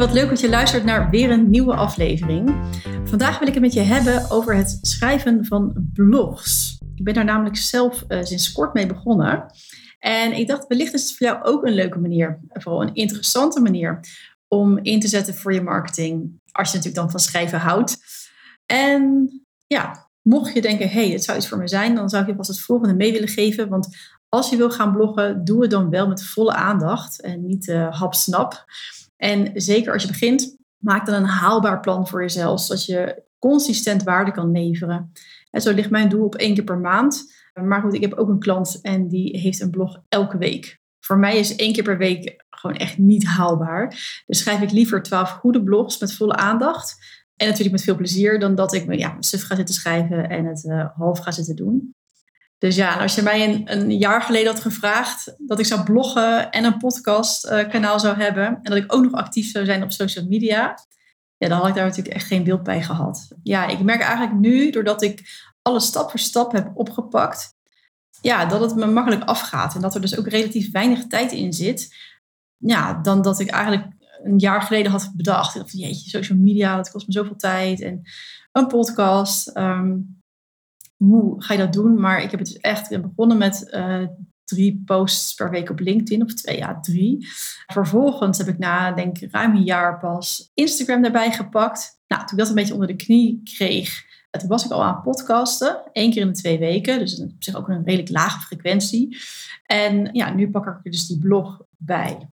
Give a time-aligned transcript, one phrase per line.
[0.00, 2.54] Wat leuk dat je luistert naar weer een nieuwe aflevering.
[3.04, 6.78] Vandaag wil ik het met je hebben over het schrijven van blogs.
[6.94, 9.46] Ik ben daar namelijk zelf uh, sinds kort mee begonnen.
[9.98, 13.60] En ik dacht, wellicht is het voor jou ook een leuke manier, vooral een interessante
[13.60, 14.00] manier
[14.48, 16.40] om in te zetten voor je marketing.
[16.52, 17.98] Als je natuurlijk dan van schrijven houdt.
[18.66, 19.30] En
[19.66, 22.28] ja, mocht je denken, hé, hey, het zou iets voor me zijn, dan zou ik
[22.28, 23.68] je vast het volgende mee willen geven.
[23.68, 23.88] Want
[24.28, 28.00] als je wil gaan bloggen, doe het dan wel met volle aandacht en niet uh,
[28.00, 28.64] hapsnap.
[29.20, 34.02] En zeker als je begint, maak dan een haalbaar plan voor jezelf, zodat je consistent
[34.02, 35.12] waarde kan leveren.
[35.50, 37.24] En zo ligt mijn doel op één keer per maand.
[37.54, 40.78] Maar goed, ik heb ook een klant en die heeft een blog elke week.
[41.00, 43.88] Voor mij is één keer per week gewoon echt niet haalbaar.
[44.26, 46.96] Dus schrijf ik liever twaalf goede blogs met volle aandacht.
[47.36, 50.44] En natuurlijk met veel plezier, dan dat ik me ja, suf ga zitten schrijven en
[50.44, 51.94] het uh, half ga zitten doen.
[52.60, 56.64] Dus ja, als je mij een, jaar geleden had gevraagd dat ik zou bloggen en
[56.64, 58.46] een podcastkanaal uh, zou hebben.
[58.46, 60.78] En dat ik ook nog actief zou zijn op social media.
[61.36, 63.28] Ja, dan had ik daar natuurlijk echt geen beeld bij gehad.
[63.42, 65.22] Ja, ik merk eigenlijk nu, doordat ik
[65.62, 67.54] alles stap voor stap heb opgepakt,
[68.22, 69.74] ja, dat het me makkelijk afgaat.
[69.74, 71.94] En dat er dus ook relatief weinig tijd in zit.
[72.56, 73.86] Ja, dan dat ik eigenlijk
[74.22, 75.62] een jaar geleden had bedacht.
[75.62, 77.80] Of jeetje, social media, dat kost me zoveel tijd.
[77.80, 78.02] En
[78.52, 79.48] een podcast.
[79.48, 79.96] Ehm,
[81.04, 82.00] hoe ga je dat doen?
[82.00, 84.06] Maar ik heb het dus echt begonnen met uh,
[84.44, 86.22] drie posts per week op LinkedIn.
[86.22, 87.28] Of twee, ja, drie.
[87.66, 92.00] Vervolgens heb ik na, denk ik, ruim een jaar pas Instagram erbij gepakt.
[92.06, 95.02] Nou, toen ik dat een beetje onder de knie kreeg, toen was ik al aan
[95.02, 96.98] podcasten, één keer in de twee weken.
[96.98, 99.16] Dus op zich ook een redelijk lage frequentie.
[99.66, 102.28] En ja, nu pak ik er dus die blog bij.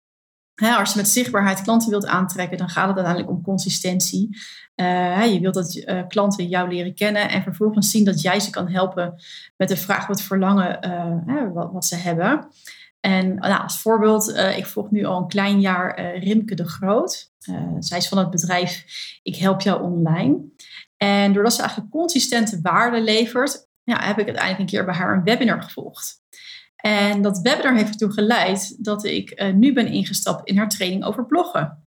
[0.57, 4.37] Als je met zichtbaarheid klanten wilt aantrekken, dan gaat het uiteindelijk om consistentie.
[4.75, 8.49] Uh, je wilt dat uh, klanten jou leren kennen en vervolgens zien dat jij ze
[8.49, 9.13] kan helpen
[9.57, 10.79] met de vraag wat verlangen
[11.27, 12.47] uh, wat, wat, ze hebben.
[12.99, 17.31] En nou, als voorbeeld, ik volg nu al een klein jaar Rimke de Groot.
[17.79, 18.85] zij is van het bedrijf
[19.23, 20.39] Ik Help Jou Online.
[20.97, 25.17] En doordat ze eigenlijk consistente waarde levert, ja, heb ik uiteindelijk een keer bij haar
[25.17, 26.21] een webinar gevolgd.
[26.77, 31.03] En dat webinar heeft ertoe geleid dat ik uh, nu ben ingestapt in haar training
[31.05, 31.85] over bloggen.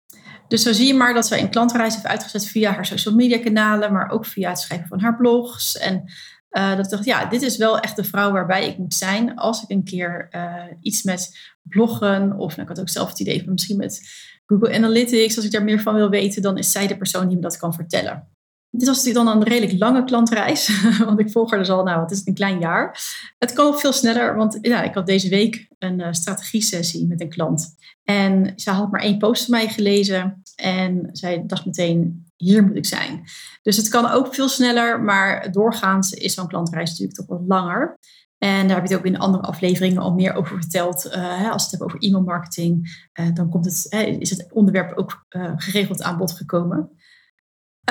[0.48, 3.40] Dus zo zie je maar dat zij een klantreis heeft uitgezet via haar social media
[3.40, 5.78] kanalen, maar ook via het schrijven van haar blogs.
[5.78, 6.04] En
[6.52, 9.36] uh, dat ik dacht, ja, dit is wel echt de vrouw waarbij ik moet zijn
[9.36, 13.20] als ik een keer uh, iets met bloggen, of nou, ik had ook zelf het
[13.20, 14.02] idee van misschien met
[14.46, 17.36] Google Analytics, als ik daar meer van wil weten, dan is zij de persoon die
[17.36, 18.35] me dat kan vertellen.
[18.78, 22.02] Dit was natuurlijk dan een redelijk lange klantreis, want ik volg er dus al, nou,
[22.02, 23.00] het is een klein jaar.
[23.38, 27.22] Het kan ook veel sneller, want ja, ik had deze week een uh, strategie-sessie met
[27.22, 27.76] een klant.
[28.04, 32.76] En zij had maar één post van mij gelezen en zij dacht meteen, hier moet
[32.76, 33.24] ik zijn.
[33.62, 38.00] Dus het kan ook veel sneller, maar doorgaans is zo'n klantreis natuurlijk toch wat langer.
[38.38, 41.06] En daar heb je het ook in andere afleveringen al meer over verteld.
[41.06, 43.88] Uh, als we het hebben over e-mailmarketing, uh, dan komt het,
[44.20, 45.26] is het onderwerp ook
[45.56, 46.90] geregeld aan bod gekomen.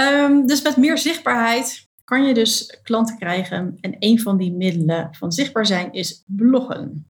[0.01, 3.79] Um, dus met meer zichtbaarheid kan je dus klanten krijgen.
[3.81, 7.07] En een van die middelen van zichtbaar zijn is bloggen.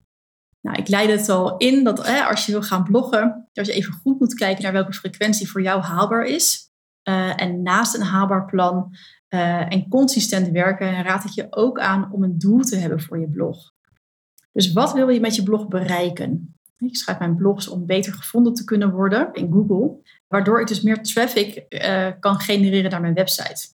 [0.61, 3.93] Nou, ik leid het al in dat als je wil gaan bloggen, dat je even
[3.93, 6.69] goed moet kijken naar welke frequentie voor jou haalbaar is.
[7.09, 8.95] Uh, en naast een haalbaar plan
[9.29, 13.19] uh, en consistent werken, raad ik je ook aan om een doel te hebben voor
[13.19, 13.73] je blog.
[14.51, 16.54] Dus wat wil je met je blog bereiken?
[16.77, 19.97] Ik schrijf mijn blogs om beter gevonden te kunnen worden in Google,
[20.27, 23.73] waardoor ik dus meer traffic uh, kan genereren naar mijn website.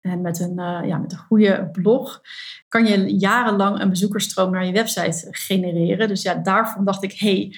[0.00, 2.20] En met een, uh, ja, met een goede blog
[2.68, 6.08] kan je jarenlang een bezoekersstroom naar je website genereren.
[6.08, 7.56] Dus ja, daarvan dacht ik, hey,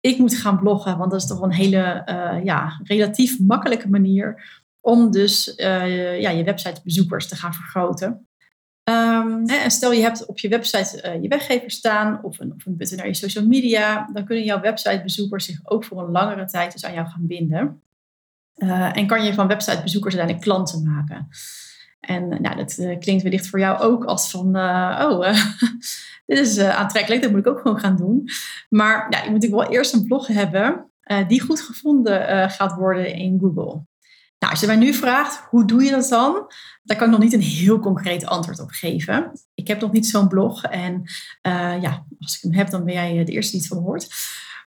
[0.00, 4.42] ik moet gaan bloggen, want dat is toch een hele uh, ja, relatief makkelijke manier
[4.80, 8.27] om dus ja, je websitebezoekers te gaan vergroten.
[8.88, 12.66] Um, en stel je hebt op je website uh, je weggever staan of een, of
[12.66, 16.46] een button naar je social media, dan kunnen jouw websitebezoekers zich ook voor een langere
[16.46, 17.82] tijd dus aan jou gaan binden.
[18.56, 21.28] Uh, en kan je van websitebezoekers uiteindelijk klanten maken.
[22.00, 25.20] En nou, dat klinkt wellicht voor jou ook als van, oh,
[26.26, 28.28] dit is aantrekkelijk, dat moet ik ook gewoon gaan doen.
[28.68, 30.90] Maar ja, je moet natuurlijk wel eerst een blog hebben
[31.28, 33.82] die goed gevonden gaat worden in Google.
[34.38, 36.52] Nou, als je mij nu vraagt, hoe doe je dat dan?
[36.82, 39.32] Daar kan ik nog niet een heel concreet antwoord op geven.
[39.54, 41.02] Ik heb nog niet zo'n blog en
[41.46, 44.08] uh, ja, als ik hem heb, dan ben jij de eerste die het van hoort.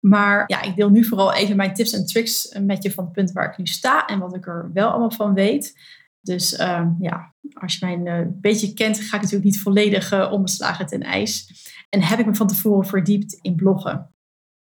[0.01, 3.13] Maar ja, ik deel nu vooral even mijn tips en tricks met je van het
[3.13, 5.81] punt waar ik nu sta en wat ik er wel allemaal van weet.
[6.21, 10.87] Dus uh, ja, als je mij een beetje kent, ga ik natuurlijk niet volledig onbeslagen
[10.87, 11.65] ten ijs.
[11.89, 14.15] En heb ik me van tevoren verdiept in bloggen.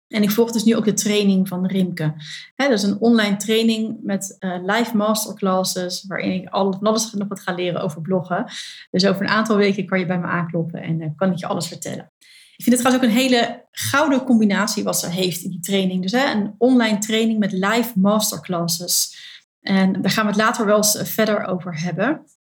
[0.09, 2.15] En ik volg dus nu ook de training van Rimke.
[2.55, 7.41] Hè, dat is een online training met uh, live masterclasses, waarin ik alles, nog wat
[7.41, 8.45] ga leren over bloggen.
[8.91, 11.47] Dus over een aantal weken kan je bij me aankloppen en uh, kan ik je
[11.47, 12.13] alles vertellen.
[12.57, 16.03] Ik vind het trouwens ook een hele gouden combinatie wat ze heeft in die training.
[16.03, 19.17] Dus een online training met live masterclasses.
[19.61, 22.07] En daar gaan we het later wel eens verder over hebben.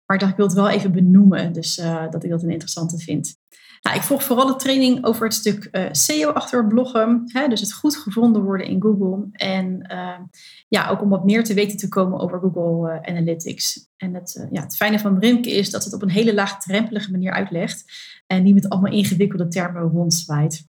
[0.06, 1.74] Maar ik dacht, ik wil het wel even benoemen, dus
[2.10, 3.38] dat ik dat een interessante vind.
[3.80, 7.22] Nou, ik volg vooral de training over het stuk uh, SEO achter bloggen.
[7.24, 9.28] Hè, dus het goed gevonden worden in Google.
[9.32, 10.18] En uh,
[10.68, 13.88] ja, ook om wat meer te weten te komen over Google uh, Analytics.
[13.96, 17.32] En het, ja, het fijne van Rimke is dat het op een hele laagdrempelige manier
[17.32, 17.84] uitlegt.
[18.26, 20.68] En niet met allemaal ingewikkelde termen rondzwaait.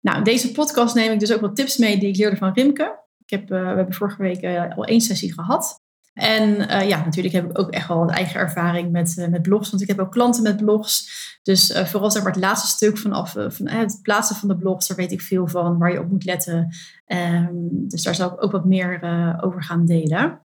[0.00, 2.52] Nou, in deze podcast neem ik dus ook wat tips mee die ik leerde van
[2.52, 2.98] Rimke.
[3.18, 4.44] Ik heb, we hebben vorige week
[4.76, 5.80] al één sessie gehad.
[6.20, 9.42] En uh, ja, natuurlijk heb ik ook echt wel een eigen ervaring met, uh, met
[9.42, 9.70] blogs.
[9.70, 11.08] Want ik heb ook klanten met blogs.
[11.42, 14.88] Dus uh, vooral zeg maar het laatste stuk vanaf van, het plaatsen van de blogs,
[14.88, 16.68] daar weet ik veel van, waar je op moet letten.
[17.06, 19.00] Um, dus daar zal ik ook wat meer
[19.40, 20.46] over gaan delen.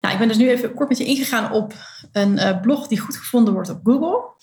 [0.00, 1.74] Nou, ik ben dus nu even kort met je ingegaan op
[2.12, 4.34] een blog die goed gevonden wordt op Google.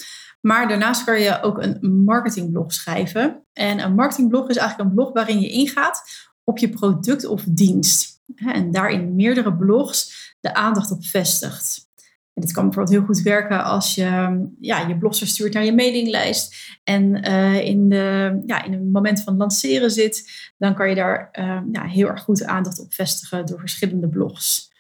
[0.42, 3.45] Maar daarnaast kan je ook een marketingblog schrijven.
[3.54, 6.04] En een marketingblog is eigenlijk een blog waarin je ingaat
[6.44, 8.21] op je product of dienst.
[8.36, 11.91] En daarin meerdere blogs de aandacht op vestigt.
[12.33, 15.73] En dit kan bijvoorbeeld heel goed werken als je ja, je blogs verstuurt naar je
[15.73, 20.95] mailinglijst en uh, in, de, ja, in een moment van lanceren zit, dan kan je
[20.95, 24.71] daar uh, ja, heel erg goed aandacht op vestigen door verschillende blogs.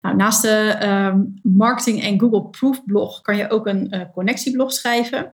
[0.00, 4.72] Nou, naast de uh, marketing en Google Proof blog kan je ook een uh, connectieblog
[4.72, 5.34] schrijven.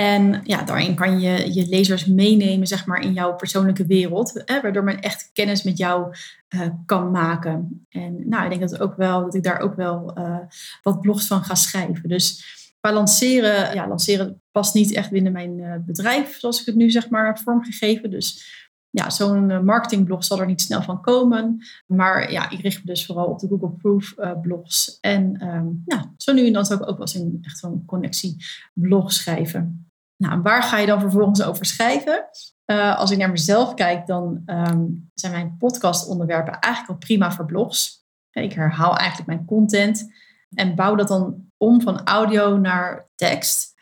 [0.00, 4.60] En ja, daarin kan je je lezers meenemen zeg maar, in jouw persoonlijke wereld, hè,
[4.60, 6.16] waardoor men echt kennis met jou
[6.54, 7.86] uh, kan maken.
[7.88, 10.38] En nou, ik denk dat, ook wel, dat ik daar ook wel uh,
[10.82, 12.08] wat blogs van ga schrijven.
[12.08, 12.44] Dus
[12.80, 16.90] qua lanceren, ja, lanceren past niet echt binnen mijn uh, bedrijf, zoals ik het nu
[16.90, 18.10] zeg maar vormgegeven.
[18.10, 18.56] Dus
[18.90, 21.64] ja, zo'n marketingblog zal er niet snel van komen.
[21.86, 24.98] Maar ja, ik richt me dus vooral op de Google Proof blogs.
[25.00, 25.84] En um,
[26.16, 29.87] zo nu en dan zou ik ook wel eens een echt een connectieblog schrijven.
[30.18, 32.28] Nou, waar ga je dan vervolgens over schrijven?
[32.66, 37.44] Uh, als ik naar mezelf kijk, dan um, zijn mijn podcastonderwerpen eigenlijk al prima voor
[37.44, 38.06] blogs.
[38.30, 40.12] Ik herhaal eigenlijk mijn content
[40.54, 43.76] en bouw dat dan om van audio naar tekst.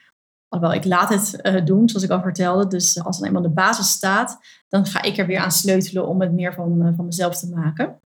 [0.48, 2.66] Alhoewel, ik laat het uh, doen, zoals ik al vertelde.
[2.66, 4.38] Dus als dan eenmaal de basis staat,
[4.68, 8.00] dan ga ik er weer aan sleutelen om het meer van, van mezelf te maken.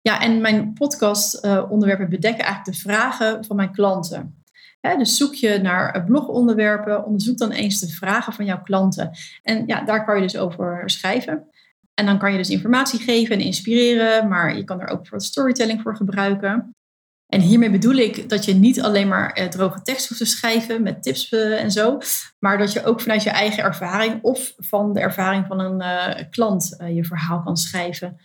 [0.00, 4.43] Ja, en mijn podcastonderwerpen bedekken eigenlijk de vragen van mijn klanten
[4.92, 9.10] dus zoek je naar blogonderwerpen, onderzoek dan eens de vragen van jouw klanten.
[9.42, 11.48] En ja, daar kan je dus over schrijven.
[11.94, 15.20] En dan kan je dus informatie geven en inspireren, maar je kan er ook voor
[15.20, 16.74] storytelling voor gebruiken.
[17.26, 20.82] En hiermee bedoel ik dat je niet alleen maar eh, droge tekst hoeft te schrijven
[20.82, 21.98] met tips eh, en zo,
[22.38, 26.24] maar dat je ook vanuit je eigen ervaring of van de ervaring van een uh,
[26.30, 28.16] klant je verhaal kan schrijven.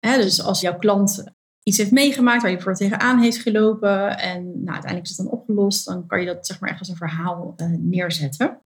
[0.00, 1.35] Dus als jouw klant
[1.66, 5.38] iets heeft meegemaakt waar je voor tegenaan heeft gelopen en nou, uiteindelijk is het dan
[5.38, 8.60] opgelost, dan kan je dat zeg maar echt als een verhaal uh, neerzetten.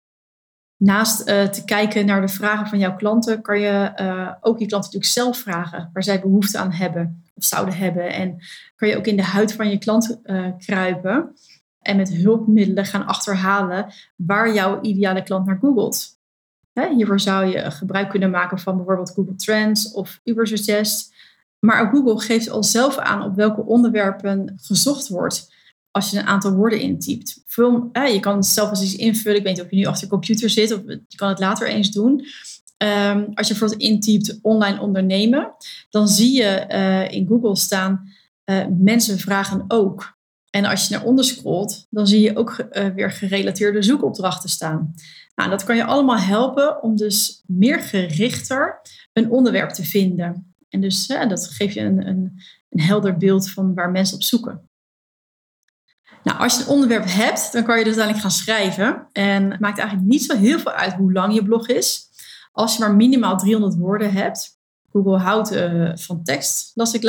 [0.78, 4.66] Naast uh, te kijken naar de vragen van jouw klanten, kan je uh, ook je
[4.66, 8.14] klanten natuurlijk zelf vragen waar zij behoefte aan hebben of zouden hebben.
[8.14, 8.38] En
[8.76, 10.20] kan je ook in de huid van je klant
[10.58, 11.36] kruipen
[11.82, 16.18] en met hulpmiddelen gaan achterhalen waar jouw ideale klant naar googelt.
[16.74, 21.16] Hè, hiervoor zou je gebruik kunnen maken van bijvoorbeeld Google Trends of Ubersuggest.
[21.60, 25.56] Maar Google geeft al zelf aan op welke onderwerpen gezocht wordt
[25.92, 27.44] als je een aantal woorden intypt.
[27.92, 29.38] Eh, je kan het zelf eens iets invullen.
[29.38, 31.68] Ik weet niet of je nu achter de computer zit of je kan het later
[31.68, 32.26] eens doen.
[32.84, 35.56] Um, als je bijvoorbeeld intypt online ondernemen,
[35.90, 38.12] dan zie je uh, in Google staan
[38.46, 40.16] uh, mensen vragen ook.
[40.50, 44.94] En als je naar onder scrolt, dan zie je ook weer gerelateerde zoekopdrachten staan.
[45.36, 48.82] Nou, dat kan je allemaal helpen om dus meer gerichter
[49.14, 50.56] een onderwerp te vinden.
[50.70, 54.70] En dus dat geeft je een, een, een helder beeld van waar mensen op zoeken.
[56.24, 59.08] Nou, als je een onderwerp hebt, dan kan je dus uiteindelijk gaan schrijven.
[59.12, 62.10] En het maakt eigenlijk niet zo heel veel uit hoe lang je blog is.
[62.52, 64.56] Als je maar minimaal 300 woorden hebt.
[64.92, 66.92] Google houdt uh, van tekst, dat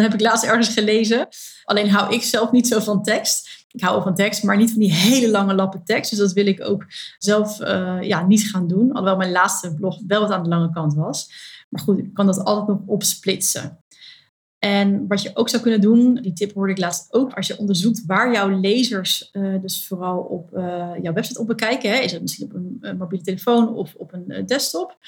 [0.00, 1.28] heb ik laatst ergens gelezen.
[1.64, 3.65] Alleen hou ik zelf niet zo van tekst.
[3.76, 6.10] Ik hou wel van tekst, maar niet van die hele lange lappen tekst.
[6.10, 6.84] Dus dat wil ik ook
[7.18, 8.88] zelf uh, ja, niet gaan doen.
[8.88, 11.30] Alhoewel mijn laatste blog wel wat aan de lange kant was.
[11.68, 13.78] Maar goed, ik kan dat altijd nog opsplitsen.
[14.58, 17.58] En wat je ook zou kunnen doen, die tip hoorde ik laatst ook, als je
[17.58, 20.50] onderzoekt waar jouw lezers dus vooral op
[21.02, 24.46] jouw website op bekijken, hè, is het misschien op een, mobiele telefoon of op een
[24.46, 24.98] desktop,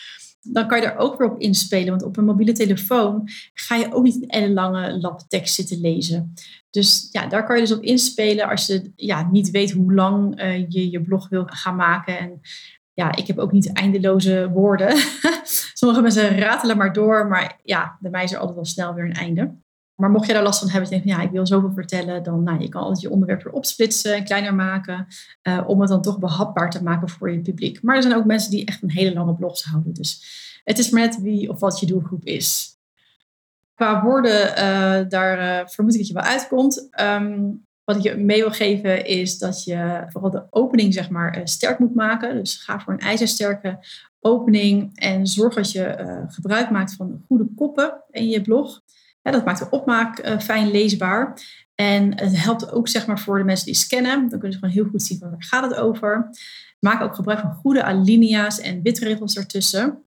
[0.40, 1.90] dan kan je er ook weer op inspelen.
[1.90, 6.34] Want op een mobiele telefoon ga je ook niet een lange lab tekst zitten lezen.
[6.70, 10.40] Dus ja, daar kan je dus op inspelen als je ja, niet weet hoe lang
[10.68, 12.18] je je blog wil gaan maken.
[12.18, 12.40] En
[12.98, 14.96] ja, ik heb ook niet eindeloze woorden.
[15.74, 19.04] Sommige mensen ratelen maar door, maar ja, bij mij is er altijd wel snel weer
[19.04, 19.54] een einde.
[19.94, 22.42] Maar mocht je daar last van hebben, denk je, ja, ik wil zoveel vertellen, dan
[22.42, 25.06] nou, je kan altijd je onderwerp weer opsplitsen en kleiner maken,
[25.42, 27.82] uh, om het dan toch behapbaar te maken voor je publiek.
[27.82, 29.94] Maar er zijn ook mensen die echt een hele lange blogs houden.
[29.94, 30.22] Dus
[30.64, 32.76] het is maar net wie of wat je doelgroep is.
[33.74, 36.88] Qua woorden, uh, daar uh, vermoed ik dat je wel uitkomt.
[37.00, 41.40] Um, wat ik je mee wil geven is dat je vooral de opening zeg maar,
[41.44, 42.34] sterk moet maken.
[42.34, 43.78] Dus ga voor een ijzersterke
[44.20, 48.82] opening en zorg dat je gebruik maakt van goede koppen in je blog
[49.32, 51.40] dat maakt de opmaak uh, fijn leesbaar.
[51.74, 54.18] En het helpt ook zeg maar, voor de mensen die scannen.
[54.28, 56.30] Dan kunnen ze gewoon heel goed zien van waar gaat het over.
[56.80, 60.02] Maak ook gebruik van goede alinea's en witregels ertussen.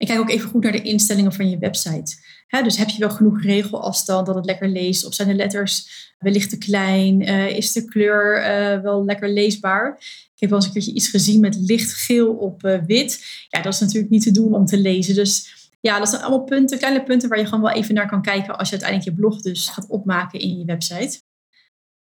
[0.00, 2.16] En kijk ook even goed naar de instellingen van je website.
[2.62, 5.06] dus heb je wel genoeg regelafstand dat het lekker leest?
[5.06, 5.88] Of zijn de letters
[6.18, 7.22] wellicht te klein?
[7.22, 9.96] Uh, is de kleur uh, wel lekker leesbaar?
[10.34, 13.24] Ik heb wel eens een keertje iets gezien met licht geel op uh, wit.
[13.48, 15.14] Ja, dat is natuurlijk niet te doen om te lezen.
[15.14, 18.22] Dus ja, dat zijn allemaal punten, kleine punten waar je gewoon wel even naar kan
[18.22, 21.20] kijken als je uiteindelijk je blog dus gaat opmaken in je website.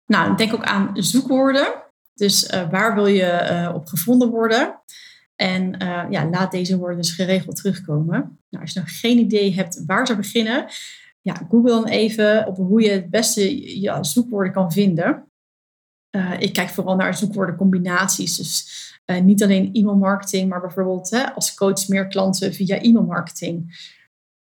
[0.06, 1.74] Nou, denk ook aan zoekwoorden.
[2.14, 4.82] Dus waar wil je op gevonden worden?
[5.36, 8.40] En uh, ja, laat deze woorden dus geregeld terugkomen.
[8.50, 10.66] Nou, als je nog geen idee hebt waar te beginnen,
[11.22, 15.32] ja, google dan even op hoe je het beste ja, zoekwoorden kan vinden.
[16.40, 18.38] ik kijk vooral naar zoekwoordencombinaties.
[18.38, 23.06] Dus uh, niet alleen e-mail marketing, maar bijvoorbeeld hè, als coach meer klanten via e-mail
[23.06, 23.78] marketing.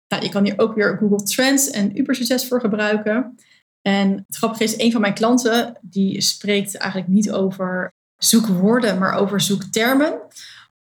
[0.08, 3.36] Nou, je kan hier ook weer Google Trends en Uber Succes voor gebruiken.
[3.82, 9.14] En het grappige is, een van mijn klanten die spreekt eigenlijk niet over zoekwoorden, maar
[9.14, 10.22] over zoektermen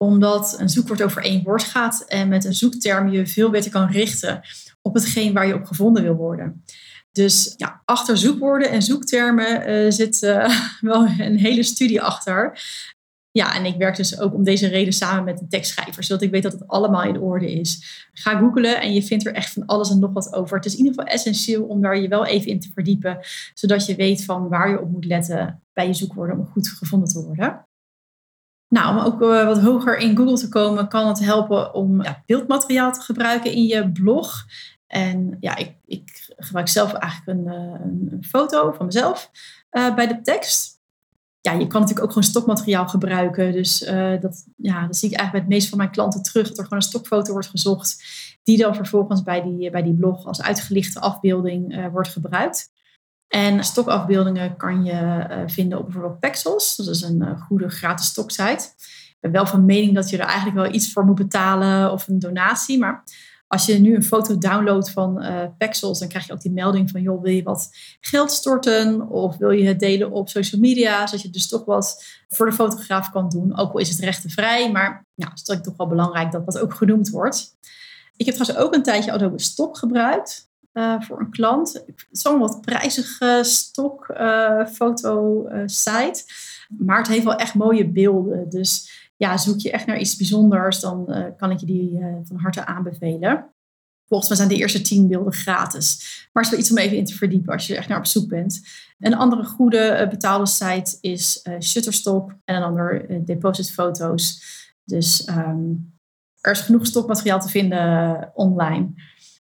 [0.03, 3.91] omdat een zoekwoord over één woord gaat en met een zoekterm je veel beter kan
[3.91, 4.41] richten
[4.81, 6.65] op hetgeen waar je op gevonden wil worden.
[7.13, 12.61] Dus ja, achter zoekwoorden en zoektermen uh, zit uh, wel een hele studie achter.
[13.31, 16.31] Ja, en ik werk dus ook om deze reden samen met een tekstschrijver, zodat ik
[16.31, 18.07] weet dat het allemaal in orde is.
[18.13, 20.57] Ga googlen en je vindt er echt van alles en nog wat over.
[20.57, 23.19] Het is in ieder geval essentieel om daar je wel even in te verdiepen,
[23.55, 27.09] zodat je weet van waar je op moet letten bij je zoekwoorden om goed gevonden
[27.09, 27.67] te worden.
[28.73, 32.23] Nou, om ook eh, wat hoger in Google te komen, kan het helpen om ja,
[32.26, 34.45] beeldmateriaal te gebruiken in je blog.
[34.87, 37.81] En ja, ik, ik gebruik zelf eigenlijk een, eh,
[38.12, 39.31] een foto van mezelf
[39.71, 40.81] uh, bij de tekst
[41.41, 43.52] ja, je kan natuurlijk ook gewoon stokmateriaal gebruiken.
[43.52, 46.49] Dus uh, dat, ja, dat zie ik eigenlijk bij het meeste van mijn klanten terug.
[46.49, 48.05] Dat er gewoon een stokfoto wordt gezocht.
[48.43, 52.71] Die dan vervolgens bij die, bij die blog als uitgelichte afbeelding wordt gebruikt.
[53.33, 56.77] En stokafbeeldingen kan je uh, vinden op bijvoorbeeld Pexels.
[56.77, 58.65] Dat is een goede gratis stoksite.
[59.09, 62.09] Ik ben wel van mening dat je er eigenlijk wel iets voor moet betalen of
[62.09, 62.79] een donatie.
[62.79, 63.05] Maar
[63.47, 66.91] als je nu een foto downloadt van uh, Pexels, dan krijg je ook die melding
[66.91, 67.71] van, joh, wil je wat
[68.01, 69.09] geld storten?
[69.09, 72.53] Of wil je het delen op social media, zodat je dus toch wat voor de
[72.53, 73.59] fotograaf kan doen.
[73.59, 76.75] Ook al is het rechtenvrij, maar ja, het is toch wel belangrijk dat dat ook
[76.75, 77.57] genoemd wordt.
[78.17, 81.85] Ik heb trouwens ook een tijdje Adobe Stock gebruikt uh, voor een klant.
[82.11, 86.25] Zo'n wat prijzige stock uh, foto site.
[86.79, 88.49] Maar het heeft wel echt mooie beelden.
[88.49, 92.67] Dus ja, zoek je echt naar iets bijzonders, dan kan ik je die van harte
[92.67, 93.55] aanbevelen.
[94.07, 95.99] Volgens mij zijn de eerste tien beelden gratis.
[96.33, 98.07] Maar het is wel iets om even in te verdiepen als je echt naar op
[98.07, 98.61] zoek bent.
[98.99, 104.43] Een andere goede betaalde site is Shutterstock en een ander Deposit Foto's.
[104.85, 105.95] Dus um,
[106.41, 108.93] er is genoeg stokmateriaal te vinden online.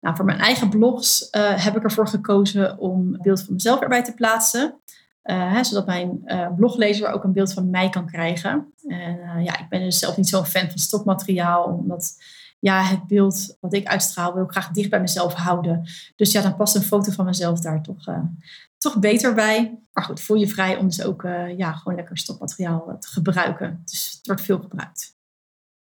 [0.06, 4.14] Nou, voor mijn eigen blogs heb ik ervoor gekozen om beeld van mezelf erbij te
[4.14, 4.82] plaatsen.
[5.24, 8.74] Uh, hè, zodat mijn uh, bloglezer ook een beeld van mij kan krijgen.
[8.88, 12.18] En ja, ik ben dus zelf niet zo'n fan van stokmateriaal, omdat
[12.60, 15.90] ja, het beeld wat ik uitstraal wil ik graag dicht bij mezelf houden.
[16.16, 18.06] Dus ja, dan past een foto van mezelf daar toch,
[18.78, 19.80] toch beter bij.
[19.94, 21.22] Maar goed, voel je vrij om dus ook
[21.58, 23.82] ja, gewoon lekker stokmateriaal te gebruiken.
[23.86, 25.15] Dus het wordt veel gebruikt.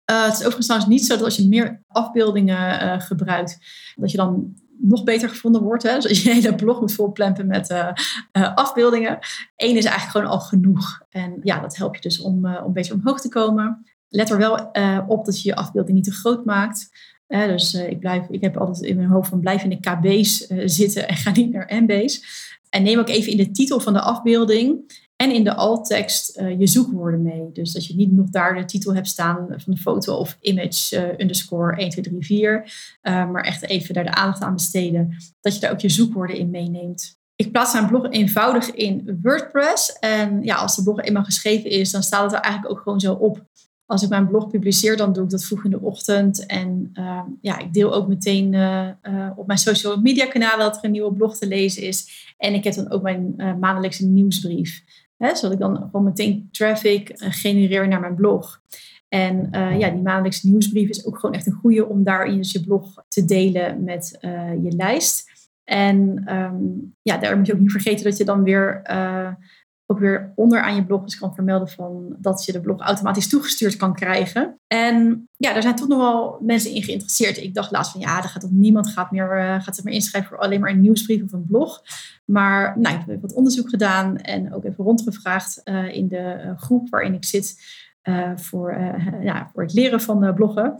[0.05, 3.57] Het is overigens trouwens niet zo dat als je meer afbeeldingen gebruikt,
[3.95, 5.83] dat je dan nog beter gevonden wordt.
[5.83, 5.95] Hè?
[5.95, 9.19] Dus als je hele blog moet volplempen met uh, afbeeldingen.
[9.55, 11.01] Eén is eigenlijk gewoon al genoeg.
[11.09, 13.85] En ja, dat helpt je dus om, om beter omhoog te komen.
[14.09, 14.71] Let er wel
[15.07, 16.89] op dat je je afbeelding niet te groot maakt.
[17.27, 21.07] dus ik, blijf, ik heb altijd in mijn hoofd van blijf in de kb's zitten
[21.07, 22.23] en ga niet naar mb's.
[22.69, 24.91] En neem ook even in de titel van de afbeelding
[25.23, 27.49] En in de alt-tekst uh, je zoekwoorden mee.
[27.53, 30.95] Dus dat je niet nog daar de titel hebt staan van de foto of image
[30.95, 32.63] uh, underscore 1, 2, 3, 4.
[33.03, 35.15] Uh, maar echt even daar de aandacht aan besteden.
[35.41, 37.19] Dat je daar ook je zoekwoorden in meeneemt.
[37.35, 39.99] Ik plaats mijn blog eenvoudig in WordPress.
[39.99, 42.99] En ja, als de blog eenmaal geschreven is, dan staat het er eigenlijk ook gewoon
[42.99, 43.45] zo op.
[43.85, 46.45] Als ik mijn blog publiceer, dan doe ik dat vroeg in de ochtend.
[46.45, 48.45] En uh, ja, ik deel ook meteen
[49.35, 52.33] op mijn social media kanalen dat er een nieuwe blog te lezen is.
[52.37, 54.83] En ik heb dan ook mijn maandelijkse nieuwsbrief.
[55.23, 58.61] Zodat ik dan gewoon meteen traffic genereer naar mijn blog.
[59.07, 62.63] En ja, die maandelijkse nieuwsbrief is ook gewoon echt een goede om daarin dus je
[62.63, 64.17] blog te delen met
[64.61, 65.31] je lijst.
[65.63, 68.81] En um, ja, daar moet je ook niet vergeten dat je dan weer
[69.85, 73.75] ook weer onderaan je blog dus kan vermelden van dat je de blog automatisch toegestuurd
[73.75, 74.59] kan krijgen.
[74.67, 77.37] En ja, daar zijn toch nog wel mensen in geïnteresseerd.
[77.37, 79.93] Ik dacht laatst van ja, er gaat toch niemand gaat meer, uh, gaat zich meer
[79.93, 81.83] inschrijven voor alleen maar een nieuwsbrief of een blog.
[82.25, 86.89] Maar nou, ik heb wat onderzoek gedaan en ook even rondgevraagd uh, in de groep
[86.89, 87.81] waarin ik zit.
[88.35, 88.77] Voor,
[89.21, 90.75] ja, voor het leren van bloggen.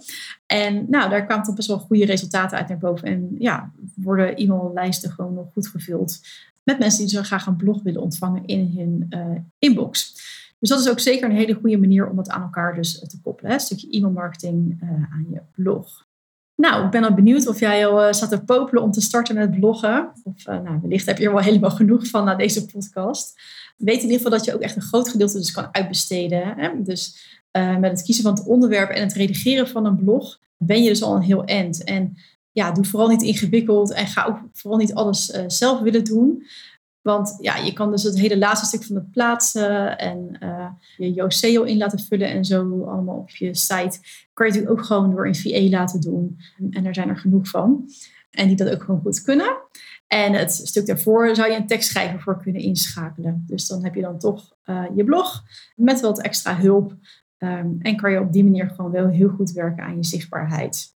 [0.46, 3.08] En nou, daar kwamen toch best wel goede resultaten uit naar boven.
[3.08, 6.20] En ja, worden e-maillijsten gewoon nog goed gevuld
[6.64, 9.08] met mensen die zo graag een blog willen ontvangen in hun
[9.60, 10.14] inbox.
[10.60, 13.22] Dus dat is ook zeker een hele goede manier om het aan elkaar dus te
[13.22, 13.50] koppelen.
[13.50, 13.58] Hè?
[13.58, 14.78] Een stukje e-mailmarketing
[15.12, 16.08] aan je blog.
[16.56, 19.36] Nou, ik ben al benieuwd of jij al uh, staat te popelen om te starten
[19.36, 20.12] met bloggen.
[20.24, 23.42] Of nou, wellicht heb je er wel helemaal genoeg van na deze podcast.
[23.78, 26.54] Weet in ieder geval dat je ook echt een groot gedeelte dus kan uitbesteden.
[26.58, 26.82] Hè?
[26.84, 30.90] Dus met het kiezen van het onderwerp en het redigeren van een blog ben je
[30.90, 31.84] dus al een heel end.
[31.84, 32.18] En
[32.54, 36.44] ja, doe vooral niet ingewikkeld en ga ook vooral niet alles zelf willen doen.
[37.04, 41.26] Want ja, je kan dus het hele laatste stuk van het plaatsen en uh, je
[41.28, 44.00] SEO in laten vullen en zo allemaal op je site.
[44.34, 46.40] Kan je natuurlijk ook gewoon door een VA laten doen.
[46.70, 47.90] En er zijn er genoeg van.
[48.32, 49.58] En die dat ook gewoon goed kunnen.
[50.08, 53.44] En het stuk daarvoor zou je een tekstschrijver voor kunnen inschakelen.
[53.48, 55.44] Dus dan heb je dan toch uh, je blog
[55.76, 56.96] met wat extra hulp.
[57.38, 60.96] Um, en kan je op die manier gewoon wel heel goed werken aan je zichtbaarheid.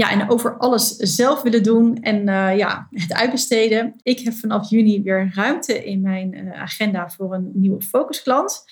[0.00, 3.94] Ja, en over alles zelf willen doen en uh, ja, het uitbesteden.
[4.02, 8.64] Ik heb vanaf juni weer ruimte in mijn uh, agenda voor een nieuwe focusklant.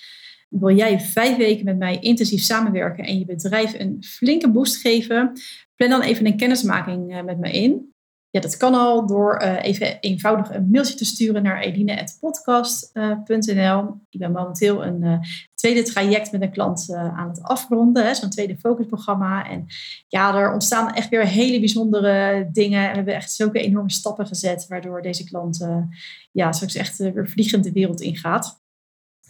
[0.49, 5.31] Wil jij vijf weken met mij intensief samenwerken en je bedrijf een flinke boost geven?
[5.75, 7.95] Plan dan even een kennismaking uh, met me in.
[8.37, 14.01] Ja, dat kan al door uh, even eenvoudig een mailtje te sturen naar eline.podcast.nl.
[14.09, 15.19] Ik ben momenteel een uh,
[15.53, 19.49] tweede traject met een klant aan het afronden, zo'n tweede focusprogramma.
[19.49, 19.65] En
[20.07, 22.83] ja, er ontstaan echt weer hele bijzondere dingen.
[22.83, 25.67] En we hebben echt zulke enorme stappen gezet, waardoor deze klant
[26.31, 28.56] ja, straks echt weer vliegend de wereld ingaat.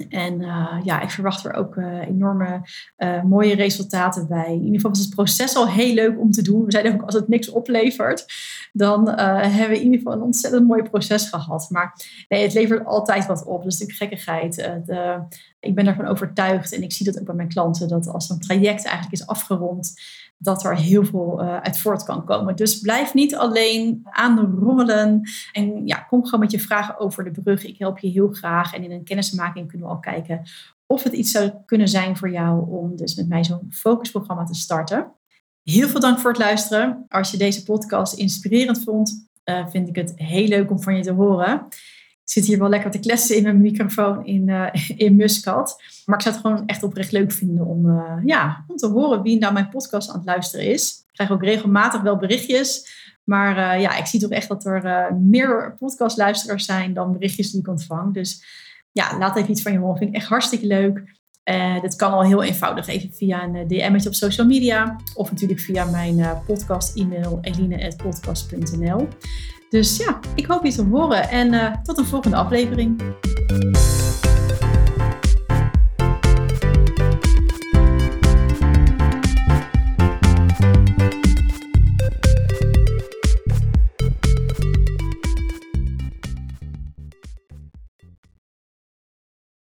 [0.10, 2.62] En uh, ja, ik verwacht er ook uh, enorme
[2.98, 4.54] uh, mooie resultaten bij.
[4.54, 6.66] In ieder geval was het proces al heel leuk om te doen.
[6.66, 8.26] We zeiden ook als het niks oplevert,
[8.74, 11.68] dan hebben we in ieder geval een ontzettend mooi proces gehad.
[11.70, 13.66] Maar het levert altijd wat op.
[13.66, 14.56] Is natuurlijk gekkigheid.
[14.86, 15.20] De,
[15.60, 18.40] ik ben ervan overtuigd en ik zie dat ook bij mijn klanten, dat als een
[18.40, 19.94] traject eigenlijk is afgerond,
[20.38, 22.56] dat er heel veel uh, uit voort kan komen.
[22.56, 25.22] Dus blijf niet alleen aan de rommelen.
[25.52, 27.66] En ja, kom gewoon met je vragen over de brug.
[27.66, 28.74] Ik help je heel graag.
[28.74, 30.42] En in een kennismaking kunnen we al kijken
[30.88, 34.54] of het iets zou kunnen zijn voor jou om dus met mij zo'n focusprogramma te
[34.54, 35.12] starten.
[35.64, 37.06] Heel veel dank voor het luisteren.
[37.10, 41.04] Als je deze podcast inspirerend vond, uh, vind ik het heel leuk om van je
[41.04, 41.68] te horen.
[42.28, 44.68] Ik zit hier wel lekker te kletsen in mijn microfoon in, uh,
[45.06, 45.82] in Muscat.
[46.06, 49.22] Maar ik zou het gewoon echt oprecht leuk vinden om, uh, ja, om te horen
[49.22, 50.90] wie nou mijn podcast aan het luisteren is.
[50.92, 52.96] Ik krijg ook regelmatig wel berichtjes.
[53.24, 57.60] Maar uh, ja, ik zie toch echt dat er meer podcastluisteraars zijn dan berichtjes die
[57.60, 58.14] ik ontvang.
[58.14, 58.46] Dus
[58.92, 59.98] ja, laat even iets van je horen.
[59.98, 61.16] Vind ik echt hartstikke leuk.
[61.44, 64.96] Uh, dit kan al heel eenvoudig, even via een DM'tje op social media.
[65.16, 69.08] Of natuurlijk via mijn podcast-e-mail eline.podcast.nl.
[69.70, 73.02] Dus ja, ik hoop je te horen en uh, tot een volgende aflevering.